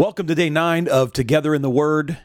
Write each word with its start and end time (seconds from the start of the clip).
Welcome 0.00 0.28
to 0.28 0.34
day 0.34 0.48
nine 0.48 0.88
of 0.88 1.12
Together 1.12 1.54
in 1.54 1.60
the 1.60 1.68
Word. 1.68 2.16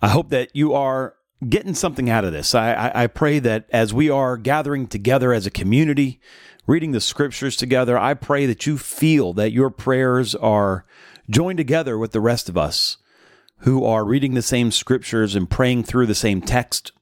I 0.00 0.08
hope 0.08 0.30
that 0.30 0.48
you 0.56 0.72
are 0.72 1.14
getting 1.46 1.74
something 1.74 2.08
out 2.08 2.24
of 2.24 2.32
this. 2.32 2.54
I, 2.54 2.72
I, 2.72 3.02
I, 3.02 3.06
pray 3.06 3.38
that 3.38 3.66
as 3.70 3.92
we 3.92 4.08
are 4.08 4.38
gathering 4.38 4.86
together 4.86 5.30
as 5.30 5.44
a 5.44 5.50
community, 5.50 6.22
reading 6.66 6.92
the 6.92 7.02
scriptures 7.02 7.54
together, 7.54 7.98
I 7.98 8.14
pray 8.14 8.46
that 8.46 8.64
you 8.64 8.78
feel 8.78 9.34
that 9.34 9.52
your 9.52 9.68
prayers 9.68 10.34
are 10.34 10.86
joined 11.28 11.58
together 11.58 11.98
with 11.98 12.12
the 12.12 12.20
rest 12.22 12.48
of 12.48 12.56
us 12.56 12.96
who 13.58 13.84
are 13.84 14.06
reading 14.06 14.32
the 14.32 14.40
same 14.40 14.70
scriptures 14.70 15.34
and 15.34 15.50
praying 15.50 15.82
through 15.82 16.06
the 16.06 16.14
same 16.14 16.40
text. 16.40 16.92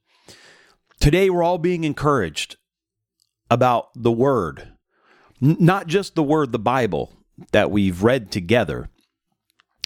Today, 0.98 1.30
we're 1.30 1.44
all 1.44 1.58
being 1.58 1.84
encouraged 1.84 2.56
about 3.48 3.90
the 3.94 4.10
Word, 4.10 4.72
N- 5.40 5.56
not 5.60 5.86
just 5.86 6.16
the 6.16 6.24
Word, 6.24 6.50
the 6.50 6.58
Bible 6.58 7.19
that 7.52 7.70
we've 7.70 8.02
read 8.02 8.30
together, 8.30 8.88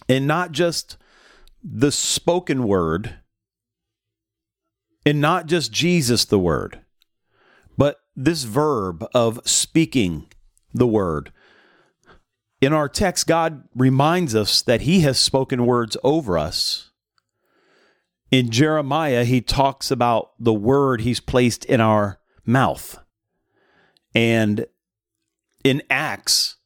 and 0.08 0.26
not 0.26 0.52
just 0.52 0.96
the 1.62 1.92
spoken 1.92 2.64
Word, 2.64 3.16
and 5.06 5.20
not 5.20 5.46
just 5.46 5.72
Jesus, 5.72 6.24
the 6.24 6.38
Word, 6.38 6.80
but 7.76 7.98
this 8.16 8.44
verb 8.44 9.06
of 9.14 9.40
speaking 9.44 10.26
the 10.72 10.86
Word. 10.86 11.32
In 12.60 12.72
our 12.72 12.88
text, 12.88 13.26
God 13.26 13.64
reminds 13.74 14.34
us 14.34 14.62
that 14.62 14.82
He 14.82 15.00
has 15.00 15.18
spoken 15.18 15.66
words 15.66 15.96
over 16.02 16.38
us. 16.38 16.90
In 18.30 18.50
Jeremiah, 18.50 19.24
He 19.24 19.40
talks 19.40 19.90
about 19.90 20.30
the 20.38 20.54
word 20.54 21.02
He's 21.02 21.20
placed 21.20 21.64
in 21.66 21.80
our 21.80 22.18
mouth. 22.46 22.98
And 24.14 24.66
in 25.62 25.82
Acts, 25.90 26.56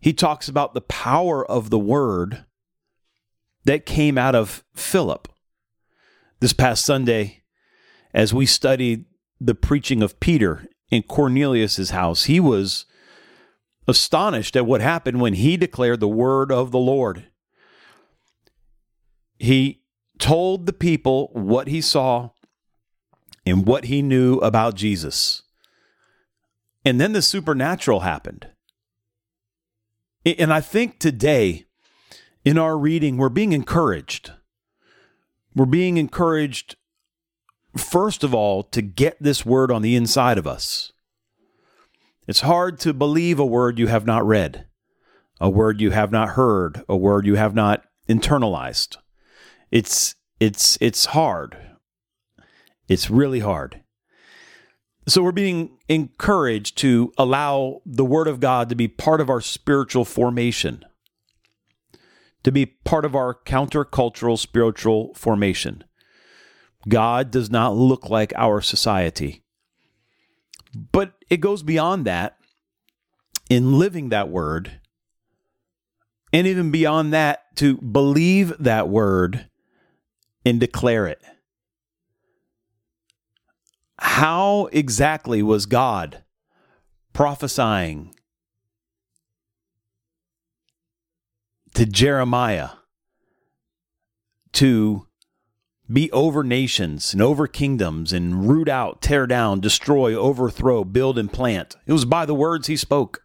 he 0.00 0.12
talks 0.12 0.48
about 0.48 0.74
the 0.74 0.80
power 0.80 1.44
of 1.44 1.70
the 1.70 1.78
word 1.78 2.44
that 3.64 3.86
came 3.86 4.16
out 4.16 4.34
of 4.34 4.64
Philip. 4.74 5.28
This 6.40 6.52
past 6.52 6.84
Sunday, 6.84 7.42
as 8.14 8.32
we 8.32 8.46
studied 8.46 9.06
the 9.40 9.54
preaching 9.54 10.02
of 10.02 10.20
Peter 10.20 10.66
in 10.90 11.02
Cornelius's 11.02 11.90
house, 11.90 12.24
he 12.24 12.40
was 12.40 12.84
astonished 13.88 14.56
at 14.56 14.66
what 14.66 14.80
happened 14.80 15.20
when 15.20 15.34
he 15.34 15.56
declared 15.56 16.00
the 16.00 16.08
word 16.08 16.52
of 16.52 16.70
the 16.70 16.78
Lord. 16.78 17.26
He 19.38 19.82
told 20.18 20.66
the 20.66 20.72
people 20.72 21.30
what 21.32 21.68
he 21.68 21.80
saw 21.80 22.30
and 23.44 23.66
what 23.66 23.84
he 23.84 24.02
knew 24.02 24.38
about 24.38 24.74
Jesus. 24.74 25.42
And 26.84 27.00
then 27.00 27.12
the 27.12 27.22
supernatural 27.22 28.00
happened. 28.00 28.48
And 30.26 30.52
I 30.52 30.60
think 30.60 30.98
today 30.98 31.66
in 32.44 32.58
our 32.58 32.76
reading, 32.76 33.16
we're 33.16 33.28
being 33.28 33.52
encouraged. 33.52 34.32
We're 35.54 35.66
being 35.66 35.98
encouraged, 35.98 36.74
first 37.76 38.24
of 38.24 38.34
all, 38.34 38.64
to 38.64 38.82
get 38.82 39.16
this 39.20 39.46
word 39.46 39.70
on 39.70 39.82
the 39.82 39.94
inside 39.94 40.36
of 40.36 40.46
us. 40.46 40.92
It's 42.26 42.40
hard 42.40 42.80
to 42.80 42.92
believe 42.92 43.38
a 43.38 43.46
word 43.46 43.78
you 43.78 43.86
have 43.86 44.04
not 44.04 44.26
read, 44.26 44.66
a 45.40 45.48
word 45.48 45.80
you 45.80 45.92
have 45.92 46.10
not 46.10 46.30
heard, 46.30 46.82
a 46.88 46.96
word 46.96 47.24
you 47.24 47.36
have 47.36 47.54
not 47.54 47.84
internalized. 48.08 48.96
It's 49.70 50.16
it's 50.40 50.76
it's 50.80 51.06
hard. 51.06 51.56
It's 52.88 53.10
really 53.10 53.40
hard. 53.40 53.80
So 55.08 55.22
we're 55.22 55.30
being 55.32 55.78
encouraged 55.88 56.78
to 56.78 57.12
allow 57.16 57.80
the 57.86 58.04
Word 58.04 58.26
of 58.26 58.40
God 58.40 58.68
to 58.68 58.74
be 58.74 58.88
part 58.88 59.20
of 59.20 59.30
our 59.30 59.40
spiritual 59.40 60.04
formation, 60.04 60.84
to 62.42 62.50
be 62.50 62.66
part 62.66 63.04
of 63.04 63.14
our 63.14 63.32
countercultural 63.32 64.36
spiritual 64.36 65.14
formation. 65.14 65.84
God 66.88 67.30
does 67.30 67.50
not 67.50 67.76
look 67.76 68.10
like 68.10 68.32
our 68.36 68.60
society. 68.60 69.44
But 70.74 71.14
it 71.30 71.36
goes 71.38 71.62
beyond 71.62 72.04
that 72.06 72.36
in 73.48 73.78
living 73.78 74.08
that 74.08 74.28
Word, 74.28 74.80
and 76.32 76.48
even 76.48 76.72
beyond 76.72 77.12
that, 77.12 77.44
to 77.56 77.76
believe 77.76 78.52
that 78.58 78.88
Word 78.88 79.48
and 80.44 80.58
declare 80.58 81.06
it 81.06 81.22
how 84.06 84.68
exactly 84.72 85.42
was 85.42 85.66
God 85.66 86.22
prophesying 87.12 88.14
to 91.74 91.84
Jeremiah 91.84 92.70
to 94.52 95.06
be 95.92 96.10
over 96.12 96.44
nations 96.44 97.12
and 97.12 97.20
over 97.20 97.48
kingdoms 97.48 98.12
and 98.12 98.48
root 98.48 98.68
out, 98.68 99.02
tear 99.02 99.26
down, 99.26 99.60
destroy, 99.60 100.14
overthrow, 100.14 100.84
build, 100.84 101.18
and 101.18 101.30
plant? 101.30 101.74
It 101.84 101.92
was 101.92 102.04
by 102.04 102.24
the 102.24 102.34
words 102.34 102.68
he 102.68 102.76
spoke. 102.76 103.22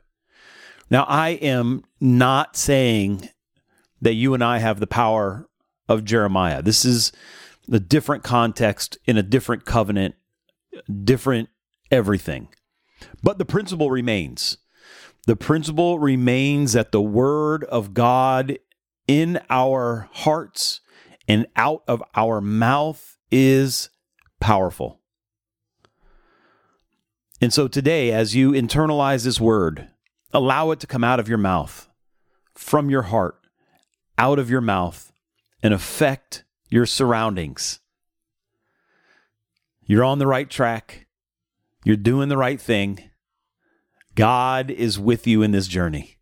Now, 0.90 1.06
I 1.08 1.30
am 1.30 1.84
not 2.02 2.58
saying 2.58 3.30
that 4.02 4.16
you 4.16 4.34
and 4.34 4.44
I 4.44 4.58
have 4.58 4.80
the 4.80 4.88
power 4.88 5.48
of 5.88 6.04
Jeremiah. 6.04 6.64
This 6.64 6.84
is 6.84 7.12
a 7.72 7.80
different 7.80 8.24
context 8.24 8.98
in 9.06 9.16
a 9.18 9.24
different 9.24 9.64
covenant 9.64 10.16
different 11.04 11.50
everything. 11.90 12.50
But 13.24 13.38
the 13.38 13.46
principle 13.46 13.90
remains. 13.90 14.58
The 15.28 15.36
principle 15.36 16.00
remains 16.00 16.74
that 16.74 16.92
the 16.92 17.02
word 17.02 17.64
of 17.66 17.94
God 17.94 18.58
in 19.08 19.40
our 19.50 20.10
hearts 20.14 20.82
and 21.28 21.48
out 21.56 21.84
of 21.88 22.04
our 22.16 22.42
mouth 22.42 23.18
is 23.30 23.90
powerful. 24.40 25.00
And 27.40 27.54
so 27.54 27.68
today, 27.68 28.12
as 28.12 28.36
you 28.36 28.52
internalize 28.52 29.24
this 29.24 29.40
word, 29.40 29.90
allow 30.32 30.72
it 30.72 30.80
to 30.82 30.88
come 30.88 31.04
out 31.04 31.20
of 31.20 31.28
your 31.28 31.38
mouth, 31.38 31.90
from 32.54 32.90
your 32.90 33.04
heart, 33.04 33.40
out 34.18 34.40
of 34.40 34.50
your 34.50 34.62
mouth, 34.62 35.12
and 35.64 35.74
affect 35.74 36.44
your 36.70 36.86
surroundings. 36.86 37.80
You're 39.86 40.04
on 40.04 40.20
the 40.20 40.28
right 40.28 40.50
track. 40.50 41.08
You're 41.84 41.98
doing 41.98 42.30
the 42.30 42.38
right 42.38 42.62
thing. 42.62 43.10
God 44.16 44.70
is 44.70 45.00
with 45.00 45.26
you 45.26 45.42
in 45.42 45.52
this 45.52 45.68
journey. 45.68 46.18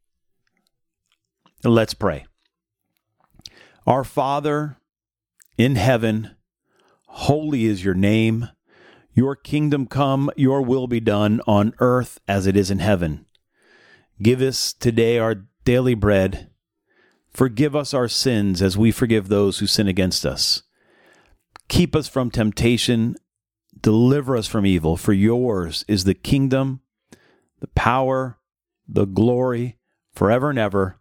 Let's 1.63 1.93
pray. 1.93 2.25
Our 3.85 4.03
Father 4.03 4.77
in 5.57 5.75
heaven, 5.75 6.35
holy 7.07 7.65
is 7.65 7.83
your 7.83 7.95
name. 7.95 8.49
Your 9.13 9.35
kingdom 9.35 9.87
come, 9.87 10.31
your 10.37 10.61
will 10.61 10.87
be 10.87 11.01
done 11.01 11.41
on 11.45 11.73
earth 11.79 12.19
as 12.27 12.47
it 12.47 12.55
is 12.55 12.71
in 12.71 12.79
heaven. 12.79 13.25
Give 14.21 14.41
us 14.41 14.71
today 14.71 15.17
our 15.17 15.47
daily 15.65 15.95
bread. 15.95 16.49
Forgive 17.33 17.75
us 17.75 17.93
our 17.93 18.07
sins 18.07 18.61
as 18.61 18.77
we 18.77 18.91
forgive 18.91 19.27
those 19.27 19.59
who 19.59 19.67
sin 19.67 19.87
against 19.87 20.25
us. 20.25 20.63
Keep 21.67 21.95
us 21.95 22.07
from 22.07 22.31
temptation 22.31 23.15
Deliver 23.81 24.35
us 24.35 24.47
from 24.47 24.65
evil, 24.65 24.97
for 24.97 25.13
yours 25.13 25.85
is 25.87 26.03
the 26.03 26.13
kingdom, 26.13 26.81
the 27.59 27.67
power, 27.67 28.37
the 28.87 29.05
glory, 29.05 29.77
forever 30.13 30.49
and 30.49 30.59
ever. 30.59 30.99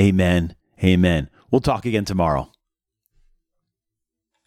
Amen. 0.00 0.56
Amen. 0.82 1.30
We'll 1.50 1.60
talk 1.60 1.84
again 1.84 2.04
tomorrow. 2.04 2.52